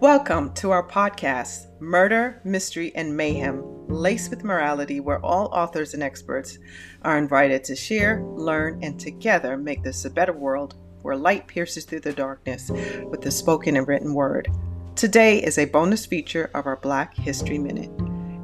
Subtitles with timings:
[0.00, 6.04] Welcome to our podcast, Murder, Mystery, and Mayhem, laced with morality, where all authors and
[6.04, 6.60] experts
[7.02, 11.84] are invited to share, learn, and together make this a better world where light pierces
[11.84, 12.70] through the darkness
[13.10, 14.46] with the spoken and written word.
[14.94, 17.90] Today is a bonus feature of our Black History Minute.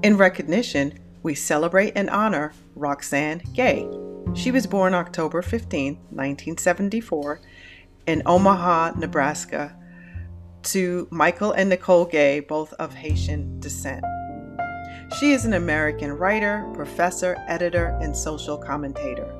[0.03, 3.89] In recognition, we celebrate and honor Roxane Gay.
[4.35, 7.41] She was born October 15, 1974,
[8.09, 9.77] in Omaha, Nebraska
[10.65, 14.05] to Michael and Nicole Gay, both of Haitian descent.
[15.19, 19.33] She is an American writer, professor, editor, and social commentator.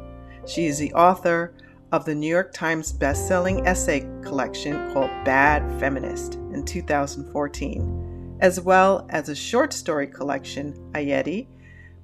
[0.47, 1.55] She is the author
[1.93, 9.07] of the New York Times best-selling essay collection called Bad Feminist in 2014, as well
[9.11, 11.47] as a short story collection, Ayiti,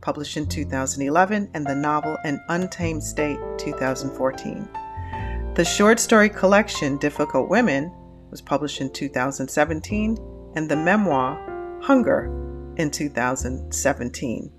[0.01, 4.69] published in 2011, and the novel An Untamed State 2014.
[5.55, 7.93] The short story collection, Difficult Women,
[8.31, 10.19] was published in 2017,
[10.57, 11.39] and the memoir
[11.83, 12.27] Hunger
[12.77, 14.51] in 2017.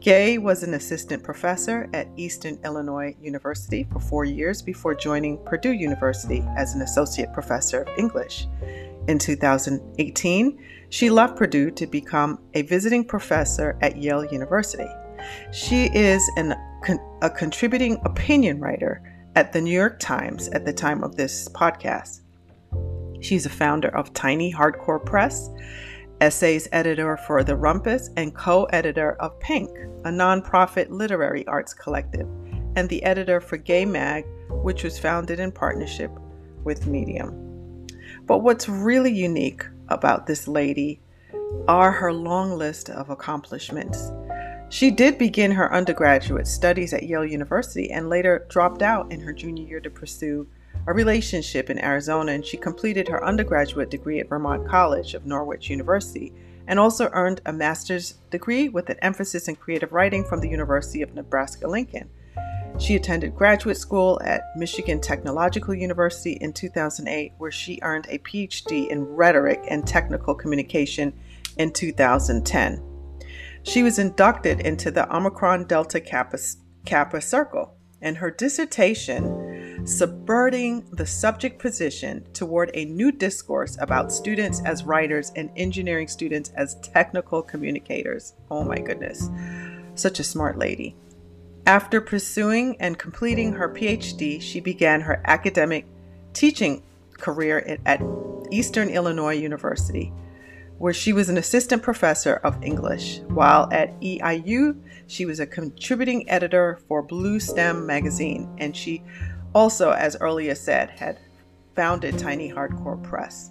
[0.00, 5.72] Gay was an assistant professor at Eastern Illinois University for four years before joining Purdue
[5.72, 8.46] University as an associate professor of English.
[9.08, 14.88] In 2018, she left Purdue to become a visiting professor at Yale University.
[15.52, 16.54] She is an,
[17.20, 19.02] a contributing opinion writer
[19.36, 22.22] at the New York Times at the time of this podcast.
[23.20, 25.50] She's a founder of Tiny Hardcore Press,
[26.20, 29.70] essays editor for The Rumpus, and co editor of PANK,
[30.04, 32.28] a nonprofit literary arts collective,
[32.76, 36.10] and the editor for Gay Mag, which was founded in partnership
[36.64, 37.86] with Medium.
[38.26, 41.00] But what's really unique about this lady
[41.68, 44.10] are her long list of accomplishments.
[44.68, 49.32] She did begin her undergraduate studies at Yale University and later dropped out in her
[49.32, 50.46] junior year to pursue
[50.86, 55.70] a relationship in Arizona, and she completed her undergraduate degree at Vermont College of Norwich
[55.70, 56.32] University
[56.66, 61.02] and also earned a master's degree with an emphasis in creative writing from the University
[61.02, 62.08] of Nebraska Lincoln.
[62.78, 68.88] She attended graduate school at Michigan Technological University in 2008, where she earned a PhD
[68.88, 71.12] in rhetoric and technical communication
[71.58, 72.82] in 2010.
[73.64, 76.38] She was inducted into the Omicron Delta Kappa,
[76.86, 79.49] Kappa Circle, and her dissertation
[79.84, 86.50] subverting the subject position toward a new discourse about students as writers and engineering students
[86.56, 88.34] as technical communicators.
[88.50, 89.30] Oh my goodness,
[89.94, 90.96] such a smart lady.
[91.66, 95.86] After pursuing and completing her PhD, she began her academic
[96.32, 98.00] teaching career at
[98.50, 100.12] Eastern Illinois University,
[100.78, 103.20] where she was an assistant professor of English.
[103.28, 109.02] While at EIU, she was a contributing editor for Blue Stem magazine, and she
[109.54, 111.18] also, as earlier said, had
[111.74, 113.50] founded Tiny Hardcore Press.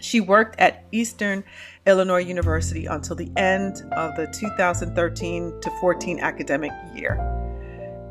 [0.00, 1.44] She worked at Eastern
[1.86, 7.18] Illinois University until the end of the 2013 to 14 academic year.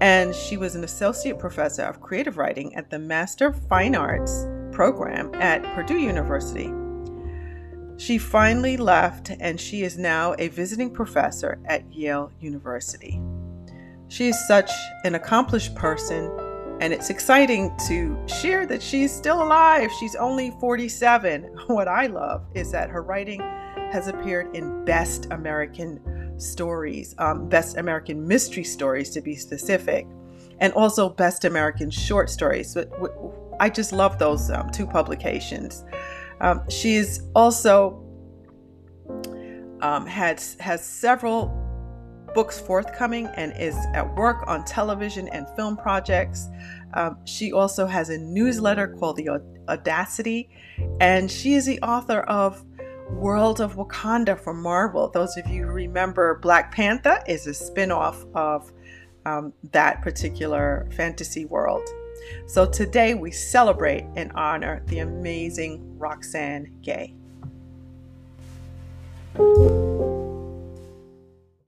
[0.01, 4.47] And she was an associate professor of creative writing at the Master of Fine Arts
[4.71, 6.71] program at Purdue University.
[7.97, 13.19] She finally left and she is now a visiting professor at Yale University.
[14.07, 14.69] She is such
[15.03, 16.29] an accomplished person
[16.79, 19.89] and it's exciting to share that she's still alive.
[19.99, 21.43] She's only 47.
[21.67, 23.41] What I love is that her writing
[23.91, 30.07] has appeared in Best American Stories, um, Best American Mystery Stories to be specific,
[30.59, 32.77] and also Best American Short Stories.
[33.59, 35.83] I just love those um, two publications.
[36.41, 38.03] Um, she's also
[39.81, 41.66] um, had has several
[42.37, 46.49] books forthcoming and is at work on television and film projects.
[46.93, 50.47] Um, she also has a newsletter called The Audacity,
[51.01, 52.63] and she is the author of
[53.09, 55.09] World of Wakanda from Marvel.
[55.09, 58.71] Those of you who remember Black Panther is a spin-off of
[59.25, 61.89] um, that particular fantasy world.
[62.45, 67.15] So today we celebrate and honor the amazing Roxane Gay.